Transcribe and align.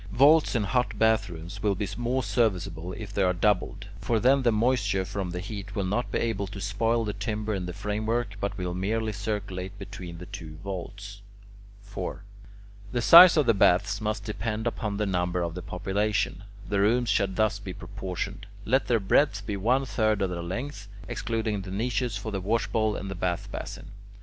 Vaults 0.11 0.55
in 0.55 0.63
hot 0.63 0.97
bath 0.97 1.29
rooms 1.29 1.61
will 1.61 1.75
be 1.75 1.87
more 1.95 2.23
serviceable 2.23 2.91
if 2.93 3.13
they 3.13 3.21
are 3.21 3.33
doubled; 3.35 3.85
for 3.99 4.19
then 4.19 4.41
the 4.41 4.51
moisture 4.51 5.05
from 5.05 5.29
the 5.29 5.39
heat 5.39 5.75
will 5.75 5.83
not 5.85 6.11
be 6.11 6.17
able 6.17 6.47
to 6.47 6.59
spoil 6.59 7.05
the 7.05 7.13
timber 7.13 7.53
in 7.53 7.67
the 7.67 7.71
framework, 7.71 8.33
but 8.39 8.57
will 8.57 8.73
merely 8.73 9.11
circulate 9.13 9.77
between 9.77 10.17
the 10.17 10.25
two 10.25 10.57
vaults. 10.63 11.21
4. 11.83 12.23
The 12.91 13.03
size 13.03 13.37
of 13.37 13.45
the 13.45 13.53
baths 13.53 14.01
must 14.01 14.23
depend 14.23 14.65
upon 14.65 14.97
the 14.97 15.05
number 15.05 15.43
of 15.43 15.53
the 15.53 15.61
population. 15.61 16.45
The 16.67 16.79
rooms 16.79 17.09
should 17.09 17.33
be 17.33 17.35
thus 17.35 17.59
proportioned: 17.59 18.47
let 18.65 18.87
their 18.87 18.99
breadth 18.99 19.45
be 19.45 19.55
one 19.55 19.85
third 19.85 20.23
of 20.23 20.31
their 20.31 20.41
length, 20.41 20.87
excluding 21.07 21.61
the 21.61 21.69
niches 21.69 22.17
for 22.17 22.31
the 22.31 22.41
washbowl 22.41 22.95
and 22.95 23.07
the 23.11 23.13
bath 23.13 23.51
basin. 23.51 23.91